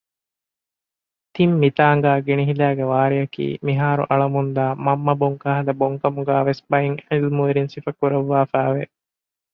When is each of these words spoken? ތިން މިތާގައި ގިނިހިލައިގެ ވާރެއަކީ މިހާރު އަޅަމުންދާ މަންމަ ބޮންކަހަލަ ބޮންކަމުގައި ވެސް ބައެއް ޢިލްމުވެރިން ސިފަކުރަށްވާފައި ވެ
ތިން 1.33 1.53
މިތާގައި 1.61 2.23
ގިނިހިލައިގެ 2.25 2.85
ވާރެއަކީ 2.91 3.45
މިހާރު 3.65 4.03
އަޅަމުންދާ 4.09 4.65
މަންމަ 4.85 5.13
ބޮންކަހަލަ 5.21 5.73
ބޮންކަމުގައި 5.81 6.45
ވެސް 6.47 6.61
ބައެއް 6.69 7.01
ޢިލްމުވެރިން 7.07 7.71
ސިފަކުރަށްވާފައި 7.73 8.71
ވެ 8.75 8.83